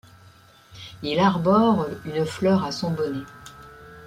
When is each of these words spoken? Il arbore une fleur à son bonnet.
Il 1.03 1.19
arbore 1.19 1.85
une 2.05 2.25
fleur 2.25 2.63
à 2.65 2.71
son 2.71 2.89
bonnet. 2.89 3.23